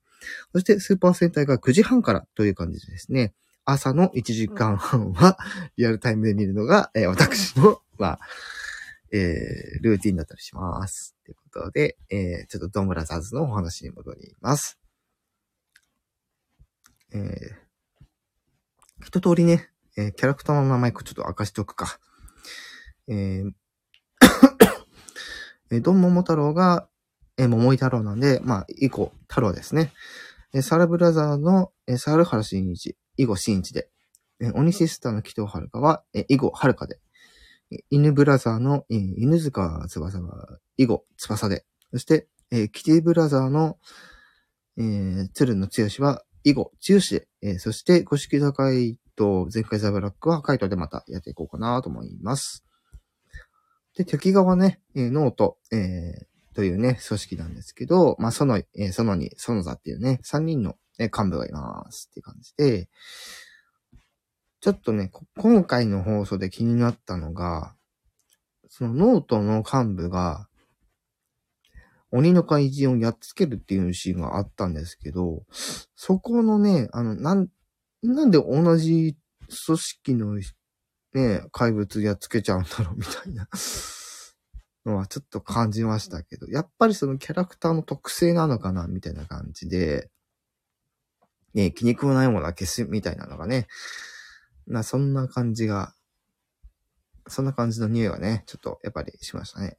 [0.54, 3.36] そしてスーパー戦隊が9時半からという感じですね。
[3.66, 5.38] 朝の1時間半は
[5.78, 8.20] リアルタイムで見るのが、えー、私の、まあ、
[9.12, 11.16] えー、ルーティンだったりします。
[11.24, 14.80] ということで、えー、ちょっとドンブラザーズのお話に戻ります。
[17.14, 17.64] えー、
[19.06, 22.00] 一通りね、えー、キャラクターの名前ちょっと明かしておくか。
[23.08, 23.52] えー、
[25.72, 26.90] えー、ドンモモ太郎が、
[27.38, 29.94] えー、桃井太郎なんで、まあ、以降、太郎ですね。
[30.54, 33.90] えー、サラブラザーの、えー、サルハラ新一、以後新一で、
[34.40, 37.00] えー、鬼シスターの紀藤遥は、えー、以後遥で、
[37.90, 41.66] 犬ブラザーの、え、犬塚翼は、以後、翼で。
[41.92, 43.78] そして、えー、キティブラザーの、
[44.78, 47.28] えー、鶴の剛は、以後、剛で。
[47.42, 52.64] えー、そして、五色高いと、前回ザブラックは、カイトでまたやっていこうかなと思います。
[53.96, 62.90] で、敵側ね、えー、脳人、えー、というね、組織なんですけど、まあ、その、えー、そのに、その座っていうね、三人の、ね、幹部がいますっていう感じで、
[64.62, 67.76] ちょっとね、今回の放送で気になったのが、
[68.70, 70.48] その脳人の幹部が、
[72.12, 75.44] 鬼の怪人をやっつけるっていうシーンがあったんですけど、
[75.96, 77.50] そこのね、あの、なん、
[78.04, 79.18] なんで同じ
[79.66, 80.36] 組織の
[81.14, 83.48] ね、怪物やっつけちゃうんだろうみたいな
[84.86, 90.10] のはちょっと感じましたけど、やっぱりそのキャラクターの特性なのかなみたいな感じで、
[91.54, 93.68] ね、気に食わないものは消すみたいなのがね、
[94.68, 95.94] な、そんな感じが、
[97.28, 99.78] そんな感じの匂いはね、ちょっとやっぱりしましたね。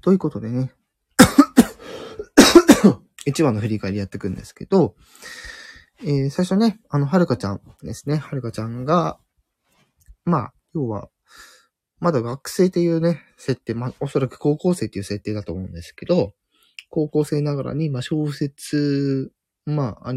[0.00, 0.72] ということでね、
[3.26, 4.96] 1話の振り返りやっていくんですけど、
[6.02, 8.18] えー、最初ね、あの、はるかちゃんですね。
[8.18, 9.18] はるかちゃんが、
[10.24, 11.08] まあ、要は、
[12.04, 16.34] まだ学生っていうね、設定、まあ、おそらく高校生っていう設定だと思うんですけど、
[16.90, 19.32] 高校生ながらに、まあ、小説、
[19.64, 20.12] まあ、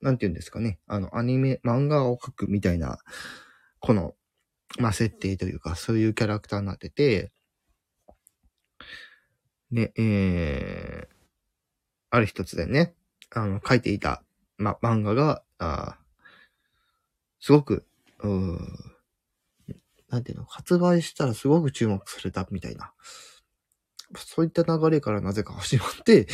[0.00, 0.78] なんて言うんですかね。
[0.86, 2.96] あの、アニメ、漫画を描くみたいな、
[3.78, 4.14] この、
[4.78, 7.30] まあ、設定というか、そういうキャラクターになってて、
[9.70, 11.14] で、えー、
[12.08, 12.94] ある一つでね、
[13.28, 14.22] あの、書いていた、
[14.56, 15.98] ま、漫画が、あ
[17.38, 17.84] すごく、
[18.20, 18.87] う
[20.08, 22.92] なんていうの、発売したらすごく注目されたみたいな。
[24.16, 26.26] そういった流れからなぜか始まって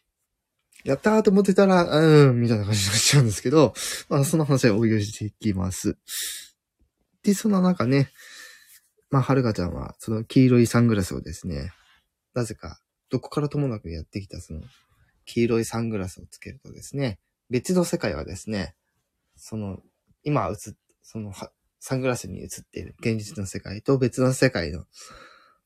[0.84, 3.74] やったーと思ってたら、うん、みたいな感じになっちゃうんですけど、
[4.08, 5.98] まあ、その話はお用していきます。
[7.24, 8.12] で、その中ね、
[9.10, 11.72] まあ、はるかちゃんは、その黄色いサングラスをですね、
[12.34, 14.60] なぜか、どこからともなくやってきたその、
[15.24, 17.18] 黄色いサングラスをつけるとですね、
[17.50, 18.76] 別の世界はですね、
[19.34, 19.80] その、
[20.22, 21.32] 今映っ、その、
[21.88, 24.80] サングラスに映っている現実の世界と別の世界の、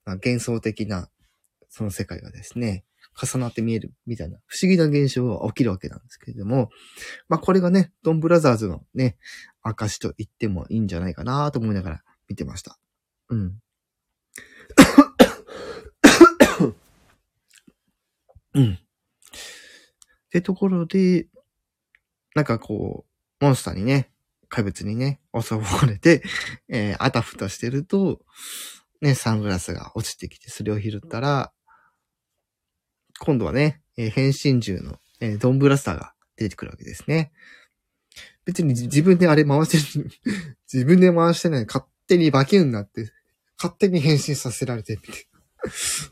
[0.04, 1.08] まあ、幻想的な、
[1.70, 2.84] その世界がですね、
[3.18, 6.68] 重なって見えるみたいな不思議な現象が起きるわけなんですけれども、
[7.30, 9.16] まあこれがね、ドンブラザーズのね、
[9.62, 12.78] 証と言ってもいいんじゃないかなと思いながら見てました。
[13.30, 13.58] うん。
[18.52, 18.74] うん。
[18.74, 18.78] っ
[20.28, 21.28] てところで、
[22.34, 23.06] なんかこ
[23.40, 24.10] う、モンスターにね、
[24.50, 26.22] 怪物にね、襲われて、
[26.68, 28.20] えー、あたふたしてると、
[29.00, 31.52] ね、サングラスが落ちてきて、それを拾ったら、
[33.20, 37.32] 今度はね、えー、変身銃の、えー、ドンブラスターが出てくるわけですね。
[38.44, 40.10] 別に自分であれ回してる、
[40.70, 43.12] 自分で回してない、勝手にバキュンになって、
[43.56, 45.26] 勝手に変身させられて、みたい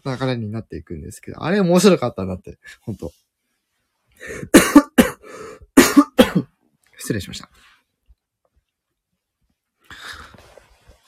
[0.04, 3.12] な 流れになっていくんですけど、あれ面白かったなって、本当
[6.98, 7.50] 失礼しました。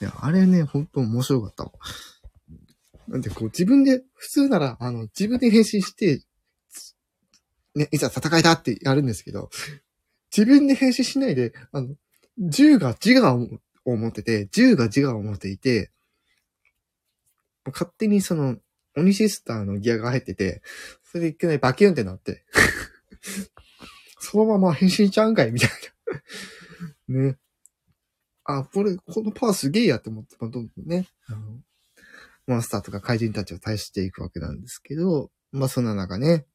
[0.00, 1.72] いや、あれね、ほんと面白かったわ。
[3.08, 6.22] なんでこう自分で、普通なら、あの、自分で変身して、
[7.74, 9.50] ね、いざ戦いだってやるんですけど、
[10.34, 11.94] 自分で変身しないで、あの、
[12.38, 13.48] 銃が自我
[13.84, 15.90] を持ってて、銃が自我を持っていて、
[17.66, 18.56] 勝手にその、
[18.96, 20.62] 鬼シスターのギアが入ってて、
[21.04, 22.44] それでいきなりバキュンってなって
[24.18, 25.70] そのまま変身しちゃうんかいみたい
[27.08, 27.38] なね。
[28.58, 31.38] あ、これ、このパワーすげえやって思って、どんどんね、あの、
[32.46, 36.46] モンスターとか怪人たちを対していくわけなんですけど、まあそんな中ね、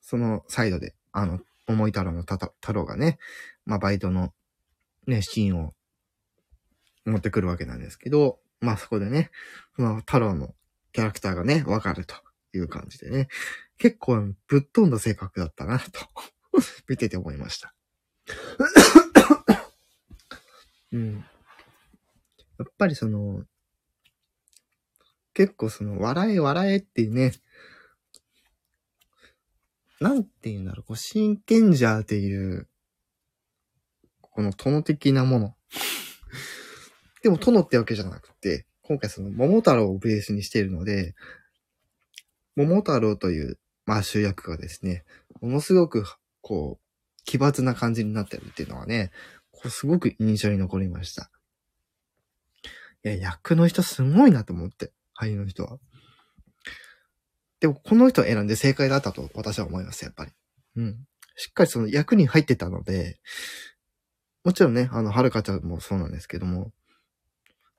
[0.00, 3.18] そのサイドで、あの、桃井太郎の太郎がね、
[3.66, 4.32] まあバイトの
[5.06, 5.74] ね、シーンを
[7.04, 9.30] 持ってくるわけなんですけど、まあそこでね、
[9.76, 10.54] その太郎の
[10.92, 12.14] キャラクターがね、わかると
[12.54, 13.28] いう感じでね、
[13.78, 15.84] 結構ぶっ飛んだ性格だったな、と
[16.88, 17.74] 見てて思いました。
[20.98, 21.24] うん。
[22.58, 23.44] やっぱりその、
[25.32, 27.32] 結構その、笑え笑えっていうね、
[30.00, 32.68] なんて言うんだろう、こう、真剣じゃっていう、
[34.20, 35.54] この殿的なもの。
[37.22, 41.14] でも殿ってわけじゃなくて、今回その桃太郎をベースにしているので、
[42.56, 45.04] 桃太郎という、まあ主役がですね、
[45.40, 46.04] ものすごく、
[46.40, 46.88] こう、
[47.24, 49.10] 奇抜な感じになってるっていうのはね、
[49.58, 51.30] これすごく印象に残りました。
[53.04, 55.78] いや、役の人すごいなと思って、俳優の人は。
[57.58, 60.32] でも、この人を選んで正解だったと私は思います、やっぱり。
[60.76, 61.06] うん。
[61.34, 63.18] しっかりその役に入ってたので、
[64.44, 66.72] もちろんね、あの、はるかちゃんもそうなんですけども、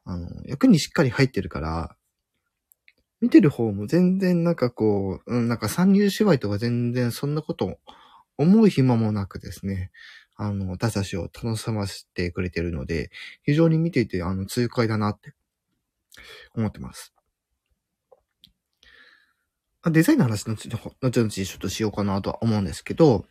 [0.04, 1.96] あの、役にしっかり入ってるから、
[3.22, 7.80] 見てる方も全然なんかこう、うん、なんか参入芝居とか全然そんなこと
[8.38, 9.92] 思う暇もなくですね、
[10.42, 13.12] あの、私たちを楽しませてくれてるので、
[13.44, 15.34] 非常に見ていて、あの、痛快だなって
[16.56, 17.14] 思ってます。
[19.92, 23.26] デザインの話のち、後々ちょっとしようかなとは思うんですけど、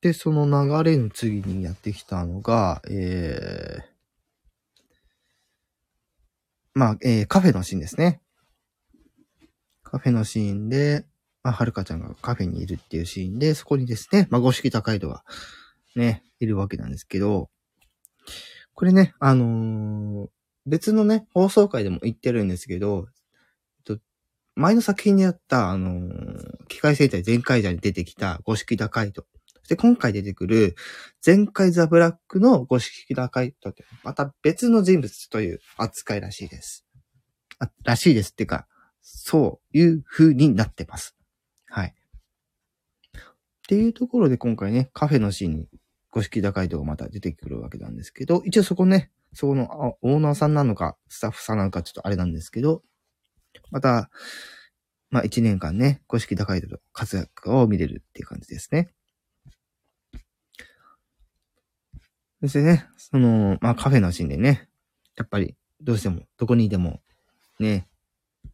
[0.00, 3.82] で、その流れの次にやってきたのが、えー、
[6.72, 8.22] まあ、えー、カフェのシーンですね。
[9.82, 11.04] カフェのシーンで、
[11.42, 15.24] まあ、はるかちゃんがカフェにいるっていうシーンで、そこにですね、まあ、五色高井戸が、
[15.96, 17.50] ね、いるわけなんですけど、
[18.74, 20.28] これね、あのー、
[20.66, 23.08] 別のね、放送回でも言ってるんですけど、
[24.60, 29.24] 前の作品にあった、あのー、機械生態全開者に出てきた五色高井戸。
[29.46, 30.74] そして今回出てくる、
[31.22, 36.84] 全開ザブラックの五色高井戸って、また別の人物という扱いらしいです。
[37.58, 38.66] あ、らしいですっていうか、
[39.00, 41.16] そういう風になってます。
[41.70, 41.94] はい。
[41.94, 43.22] っ
[43.68, 45.68] ていうところで今回ね、カフェのシーンに
[46.10, 52.82] 五色高いとがまた出てくるわけなんですけど、一応そこね、そこのオーナーさんなのか、スタッフさんなのかちょっとあれなんですけど、
[53.70, 54.10] また、
[55.10, 58.92] まあ一年間ね、五色高いと活躍を見れるっていう感じですね。
[62.42, 64.68] そしてね、その、まあカフェのシーンでね、
[65.16, 67.00] やっぱりどうしても、どこにいても、
[67.60, 67.88] ね、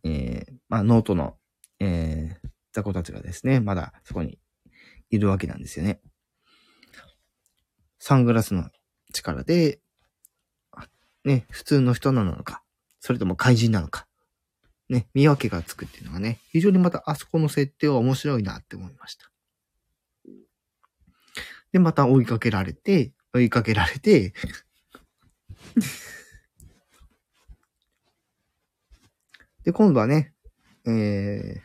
[0.05, 1.37] えー、まあノートの、
[1.81, 2.46] えー、
[2.77, 4.39] 雑魚たちがですね、まだそこに
[5.09, 6.03] いるわけなんですよね。
[7.99, 8.69] サングラスの
[9.15, 9.81] 力で、
[11.25, 12.63] ね、普通の人なのか、
[13.01, 14.07] それとも怪人なのか、
[14.91, 19.31] ね、見分けがつくっていうのがね、非常にまたあそこの設定は面白いなって思いました。
[21.73, 24.35] で、また追いかけられて、追いかけられて
[29.65, 30.35] で、今度はね、
[30.87, 31.61] えー、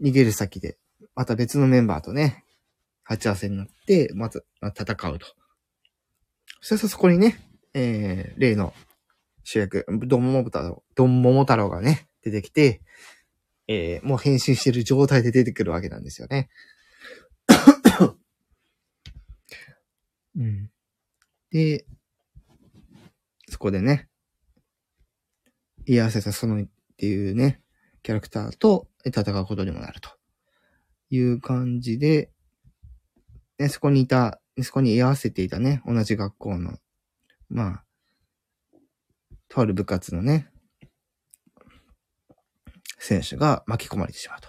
[0.00, 0.78] 逃げる先で、
[1.14, 2.44] また別のメンバーとね、
[3.02, 5.26] 鉢合わせになって、まず、まあ、戦うと。
[6.60, 7.38] そしてそこにね、
[7.74, 8.74] えー、例の
[9.44, 12.82] 主役、ドンモモ太郎、ドンモモ太郎がね、出てきて、
[13.66, 16.48] えー、もう変身してる状態で出てくるわけなんですよね。
[20.36, 20.70] うん。
[21.50, 21.86] で、
[23.48, 24.08] そこでね、
[25.86, 27.60] 居合わせたそのっていうね、
[28.02, 30.10] キャラクターと戦うことにもなると
[31.10, 32.30] いう感じで、
[33.58, 36.78] ね、そこにいた、そこに居合わせていたね、同じ学校の、
[37.48, 37.84] まあ、
[39.48, 40.50] とある部活のね、
[42.98, 44.48] 選手が巻き込まれてしまうと。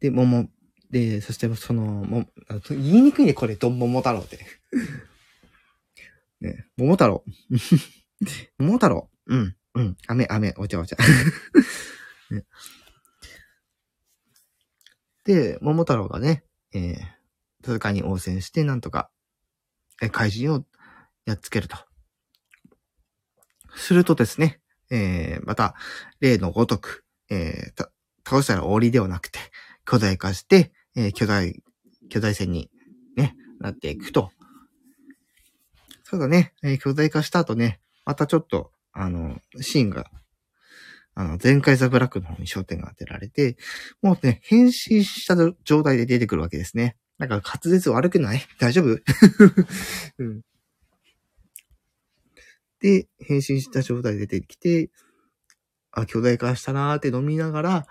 [0.00, 0.48] で、桃、
[0.90, 2.26] で、そしてその、も、
[2.70, 4.38] 言いにくいね、これ、どん桃太郎って。
[6.40, 7.24] ね、桃太郎。
[8.58, 9.10] 桃太郎。
[9.26, 9.96] うん、うん。
[10.06, 10.96] 飴、飴、お茶お茶。
[12.30, 12.44] ね、
[15.24, 19.10] で、桃太郎がね、えー、戦いに応戦して、なんとか、
[20.00, 20.64] え、怪人を
[21.24, 21.76] やっつけると。
[23.74, 24.60] するとですね、
[24.90, 25.74] えー、また、
[26.20, 27.88] 例のごとく、えー、
[28.24, 29.40] 倒したら終わりではなくて、
[29.84, 31.62] 巨大化して、えー、巨大、
[32.08, 32.70] 巨大戦に、
[33.16, 34.30] ね、なっていくと。
[36.04, 40.10] そうだね、えー、巨大化した後ね、またちょっと、あの、シーンが、
[41.14, 43.56] あの、前回ザブラックの方に焦点が当てられて、
[44.02, 46.96] もうね、変身した状態で出てくるわけですね。
[47.18, 48.40] なんか滑舌悪くない？
[48.58, 48.98] 大丈夫？
[50.18, 50.42] うん。
[52.80, 54.90] で、変身した状態で出てきて、
[55.90, 57.86] あ、巨大化したなーって飲みながら、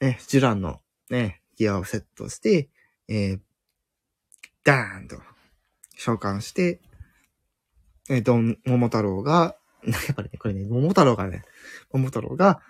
[0.00, 2.68] ね、ジュランのね、ギアをセットして、
[3.08, 3.40] えー、
[4.64, 5.20] ダーンと
[5.96, 6.80] 召喚して、
[8.10, 11.44] えー、ドン、桃太郎が、 やっぱりね、これね、桃太郎がね、
[11.92, 12.60] 桃太郎が、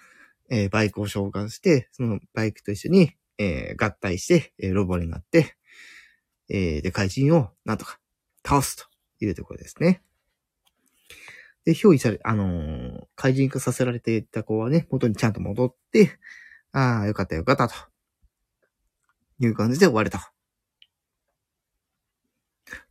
[0.50, 5.56] えー、バイクを召喚して、そのバイクと一緒に、えー、合体して、えー、ロボになって、
[6.50, 7.98] えー、で、怪人をなんとか
[8.46, 8.84] 倒すと
[9.24, 10.02] いうところですね。
[11.64, 16.18] で、憑依され、あのー、怪人化させられていた子はね、元にちゃんと戻って、
[16.72, 17.74] ああ、よかったよかったと。
[19.40, 20.32] いう感じで終われた。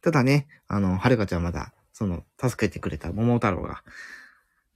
[0.02, 3.84] ただね、あの、はるかちゃんまだ、その、助けてくれた桃太郎が、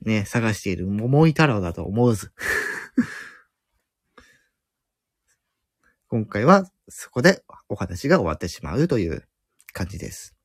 [0.02, 2.34] ね、探している桃井太郎だと思わず。
[6.10, 9.26] 今回は、そこでお話が終わってしまうという
[9.72, 10.36] 感じです。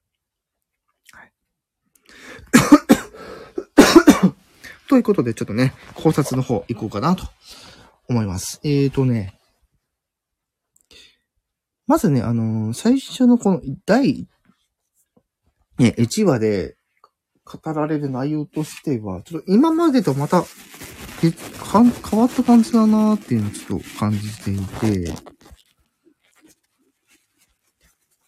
[1.10, 1.32] はい、
[4.88, 7.26] ということで、ちょっとね、考察の方行こうかなと
[8.06, 8.60] 思います。
[8.62, 9.36] えーとね、
[11.88, 14.28] まずね、あのー、最初のこの第、
[15.78, 16.76] ね、1話で
[17.44, 20.44] 語られる内容としては、ちょっと今までとまた、
[21.20, 25.14] 変わった感じだなーっていうのをちょっと感じていて、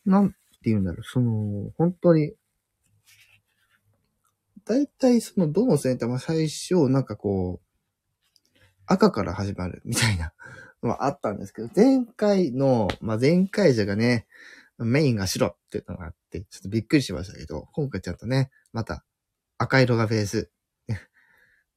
[0.05, 2.35] なんて言うんだろう、その、本当に、
[4.65, 10.33] 大体その、どのセンターも最初、なんかこう、赤から始まるみたいな
[10.83, 14.27] まああったんですけど、前回の、まあ前回者がね、
[14.85, 19.05] メインが白っていうのがあって、ちょっとびっくりしましたけど、今回ちゃんとね、また
[19.59, 20.51] 赤色がベース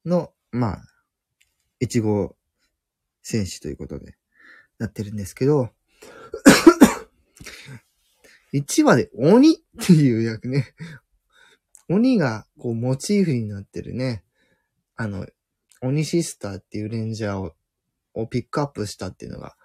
[0.04, 0.82] の、まあ、
[1.82, 2.36] 1号
[3.22, 4.16] 戦士ということで、
[4.78, 5.70] なってるんですけど、
[8.52, 10.74] 1話で鬼っていう役ね、
[11.88, 14.24] 鬼がこうモチーフになってるね、
[14.96, 15.26] あの、
[15.80, 17.54] 鬼シスターっていうレンジャーを
[18.16, 19.56] をピックアップしたっていうのが、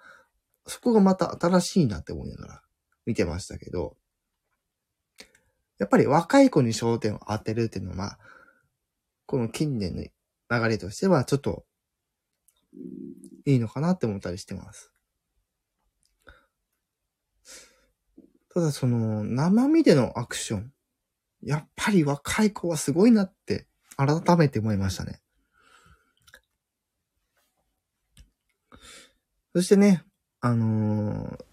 [0.66, 2.62] そこがまた新しいなって思いながら
[3.10, 3.96] 見てましたけど、
[5.80, 8.20] やっぱり若い子に焦点を当てるっていうのは、
[9.26, 11.64] この近年の流れとしてはちょっと
[13.46, 14.92] いいのかなって思ったりしてます。
[18.54, 20.72] ただその生身でのアクション、
[21.42, 25.20] やっぱり若い子はすごいなって改めて思いましたね。
[29.52, 30.04] そしてね、
[30.40, 31.49] あのー、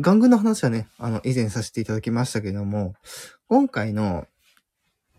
[0.00, 2.94] 玩具の話はね、あの、以前させていただきましたけども、
[3.46, 4.26] 今回の、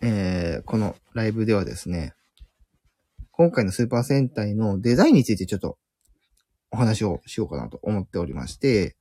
[0.02, 2.14] えー、このライブではですね、
[3.32, 5.78] 今回のスーパー戦隊のデザインについてちょっと
[6.72, 8.98] お話をしようかなと思っておりまして、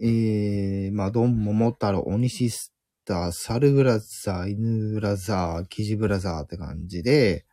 [0.00, 7.44] えー、まあ、ドン、モモタロ、オニシスター、サルブラザー、イヌブラザー、キジブラザーって感じで、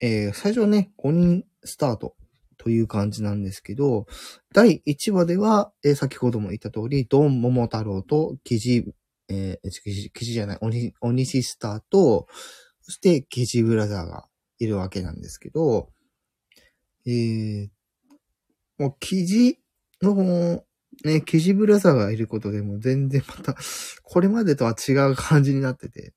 [0.00, 2.14] えー、最初ね、5人スタート
[2.64, 4.06] という感じなんですけど、
[4.54, 8.86] 第1話では、えー、先ほども言った通り、ドン・モモ太郎と、キジ、
[9.28, 12.26] えー、キジ、キジじゃない、オニ、オニシスターと、
[12.80, 14.24] そして、キジブラザーが
[14.58, 15.90] いるわけなんですけど、
[17.06, 17.68] えー、
[18.78, 19.58] もう記事
[20.00, 20.64] の、
[21.04, 23.54] ね、記事ブラザーがいることでも全然また、
[24.04, 26.14] これまでとは違う感じになってて。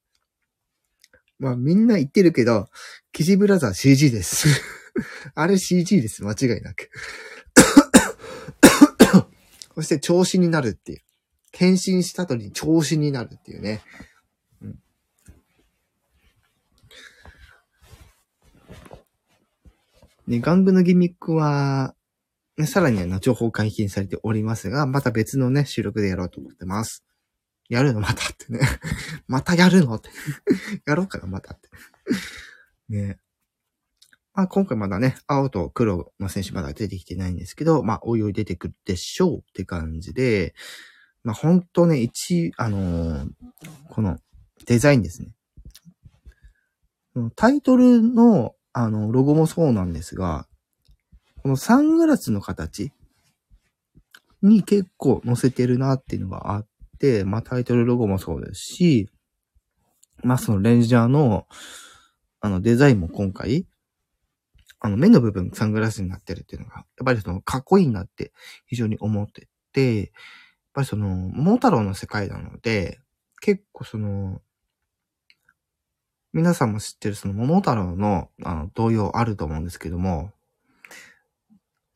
[1.39, 2.67] まあみんな言ってるけど、
[3.11, 4.47] 記事ブラザー CG です。
[5.35, 6.23] あれ CG です。
[6.23, 6.89] 間違いなく。
[9.75, 11.01] そして調子になるっていう。
[11.51, 13.81] 変身した後に調子になるっていうね。
[14.61, 14.79] うん、
[20.27, 21.95] ね、玩具のギミックは、
[22.57, 27.03] ね、さらには後ほど解禁されておりますが、また別のね、収録でやろうと思ってます。
[27.69, 28.59] やるのまたってね。
[29.27, 30.09] またやるのって。
[30.85, 31.69] やろうかな、またって。
[32.89, 33.19] ね。
[34.37, 40.53] まあ、今回まだね、青と黒の選手まだ出てきてないんですけど、まあ、おいおい出てくるでしょうって感じで、
[41.23, 43.29] まあ、本当ね、一、あのー
[43.89, 44.19] この
[44.67, 45.31] デザインですね。
[47.35, 50.45] タイトルの、あの、ロゴもそうなんですが、
[51.41, 52.91] このサングラスの形
[54.43, 56.67] に結構載せてるなっていうのがあっ
[56.99, 59.09] て、まあタイトルロゴもそうですし、
[60.21, 61.47] まあそのレンジャーの、
[62.39, 63.65] あのデザインも今回、
[64.79, 68.31] あの目の部分サングラスになってるっていうのが、やっぱりそのかっこいいなって
[68.65, 70.07] 非常に思ってて、やっ
[70.73, 72.99] ぱりその、桃太郎の世界なので、
[73.41, 74.41] 結構その、
[76.33, 80.31] 皆さんも知ってるその桃太郎のあの童謡あると思うんですけども、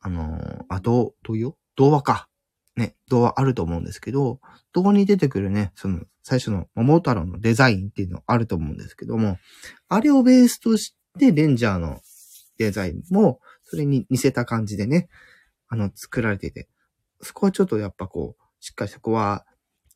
[0.00, 1.56] あの、あ、童、童謡？
[1.76, 2.28] 童話か。
[2.74, 4.40] ね、童話あると思うんですけど、
[4.72, 9.36] 童話に出てくるね、その最初の桃太郎のデザインっていうのあると思うんですけども、
[9.88, 12.00] あれをベースとしてレンジャーの
[12.62, 15.08] デザインも、それに似せた感じでね、
[15.68, 16.68] あの、作られてて、
[17.20, 19.44] そこはちょっとやっぱこう、しっかりそこは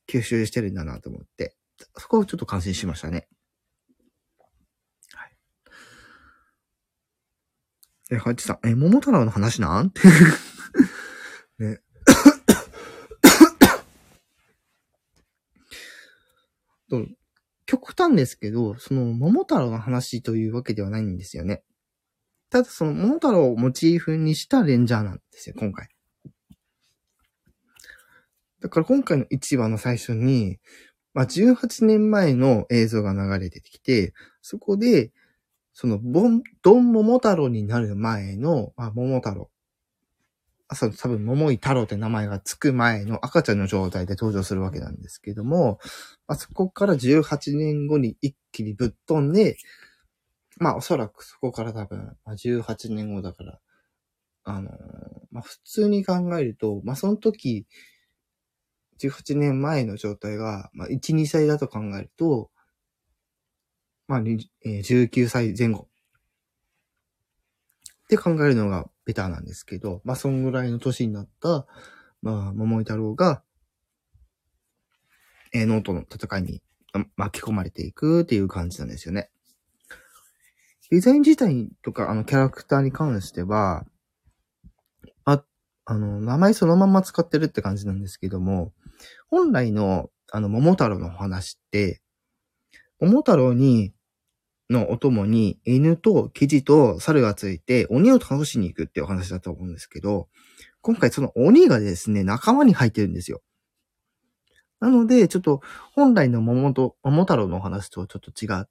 [0.08, 1.56] 吸収してるんだなと思って、
[1.96, 3.28] そこをちょっと感心しましたね。
[5.14, 5.36] はい。
[8.10, 9.90] え、はちさん、え、桃太郎の話なん？
[9.90, 10.00] て。
[11.58, 11.80] ね。
[17.66, 21.64] 極端ですけど、その桃太郎の話というわけではないんですよね。
[22.56, 25.88] ただその桃太郎をモチーフにしたレンジャーなんですよ、今回。
[28.62, 30.56] だから今回の1話の最初に、
[31.12, 35.12] まあ、18年前の映像が流れてきて、そこで、
[35.74, 39.50] その、ボン、ドン桃太郎になる前の、まあ、桃太郎。
[40.68, 45.78] 朝、多分、桃井太郎って名前がつく前の赤ちゃんの状態で登場するわけなんですけども、
[46.26, 49.58] まあ、そこから18年後に一気にぶっ飛んで、
[50.56, 53.60] まあ、おそらくそこから多分、まあ、18年後だから、
[54.44, 54.72] あのー
[55.30, 57.66] まあ、普通に考えると、まあ、その時、
[58.98, 62.50] 18年前の状態が、まあ、1、2歳だと考えると、
[64.08, 65.88] まあ、えー19歳前後。
[68.04, 71.66] って考えるのがベターなんですけど、まあ、そんぐらいの年になった、
[72.22, 73.42] まあ、桃井太郎が、
[75.52, 76.62] えーノートの戦いに
[77.16, 79.30] 巻き込まれていくっていう感じなんですよね。
[80.90, 83.84] デザイン自体とか、あの、キャラクターに関しては、
[85.24, 85.42] あ、
[85.84, 88.72] あの、名前そのまま使ってるって感じなんですけども、
[89.28, 92.00] 本来の、あの、桃太郎の話って、
[93.00, 93.92] 桃太郎に、
[94.68, 100.28] のお供に犬とキジと猿がついて鬼を倒しに行くっていう話だと思うんですけど、
[100.80, 103.42] 今回その鬼がですね、仲間に入ってるんですよ。
[104.80, 105.60] なので、ちょっと
[105.94, 108.68] 本来の桃と、桃太郎の話とはちょっと違っ、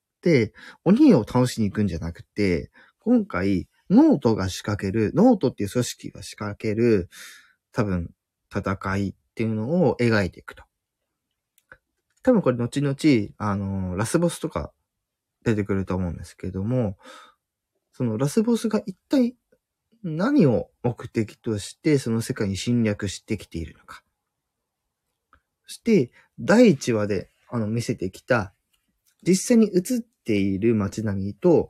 [0.83, 7.09] 鬼を倒しに行くんじゃなくて、今回、脳人が仕掛ける、脳人っていう組織が仕掛ける、
[7.71, 8.11] 多分、
[8.49, 10.63] 戦いっていうのを描いていくと。
[12.23, 12.95] 多分これ後々、
[13.37, 14.71] あの、ラスボスとか
[15.43, 16.97] 出てくると思うんですけども、
[17.93, 19.35] そのラスボスが一体
[20.03, 24.03] 何を目的としてその世界に侵略してきているのか。
[25.65, 28.53] そして、第1話であの見せてきた、
[29.21, 29.83] 実際に映っ
[30.25, 31.69] ている街並みと、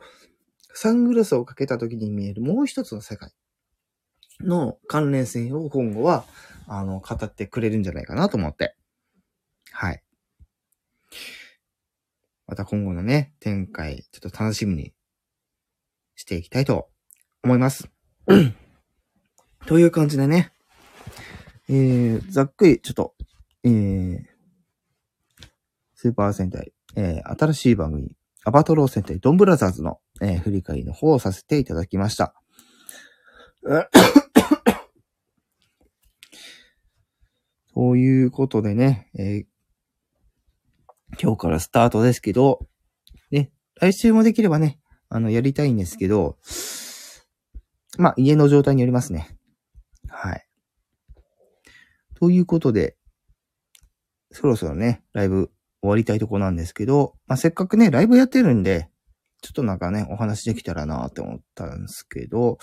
[0.73, 3.31] サングラスをかけた時に見えるもう一つの世界
[4.41, 6.25] の関連性を今後は、
[6.67, 8.75] あの、語ってくれるんじゃないかなと思って。
[9.71, 10.03] はい。
[12.47, 14.93] また今後のね、展開、ちょっと楽しみに
[16.15, 16.89] していきたいと
[17.43, 17.89] 思います。
[19.65, 20.51] という感じでね、
[21.67, 23.15] えー、ざっくり、ちょっと、
[23.63, 24.23] えー、
[25.95, 28.11] スーパー戦隊、えー、新しい番組、
[28.45, 32.33] アバトロー戦隊ドンブラザーズの、えー、振り返りの方をさせていただきました。
[37.73, 39.45] ということでね、えー
[41.21, 42.67] 今日からスタートですけど、
[43.31, 44.79] ね、来週もできればね、
[45.09, 46.37] あの、やりたいんですけど、
[47.97, 49.37] まあ、家の状態によりますね。
[50.09, 50.45] はい。
[52.15, 52.97] ということで、
[54.31, 55.51] そろそろね、ライブ
[55.85, 58.89] 終わりたいとこなんですけど、まあ、せっかくね、ライブやってるんで、
[59.41, 62.57] ちょっとなんかね、お話できたらなって思ったんですけど、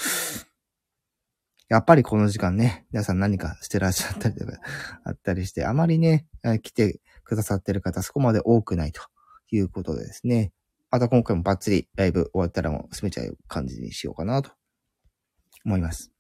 [1.69, 4.53] やっぱりこの時間ね、皆さん何かしてらっしゃったりとか
[5.05, 6.27] あったりして、あまりね、
[6.63, 9.01] 来てくださってる方そこまで多くないと
[9.51, 10.53] いうことでですね、
[10.91, 14.51] また今回もバッツリライブ終わったらもう閉めちゃう感じにしようかなと
[15.65, 16.13] 思います。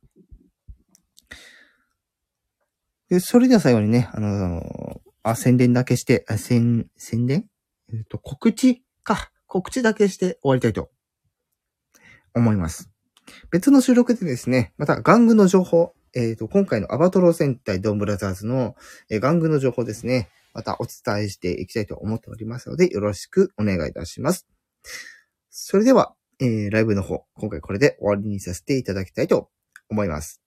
[3.10, 7.46] で、それでは最後にね、あのあ、宣伝だけして、あ宣、宣伝？
[7.92, 9.30] えっ、と、告知か。
[9.46, 10.90] 告知だけして終わりたいと
[12.34, 12.90] 思います。
[13.50, 18.74] 別の収録でですね、また玩具の情報、えっ、と、今回のアバトロ戦隊ドンブラザーズの、
[19.10, 24.48] えー玩具の情報ですね、またお伝えしていきたいと思っておりますので、よろしくお願いいたします。
[25.50, 29.50] それでは、えーライブの方、今回これで終わりにさせていただきたいと
[29.88, 30.41] 思います。